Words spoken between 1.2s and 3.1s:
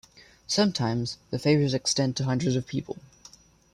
the favors extend to hundreds of people.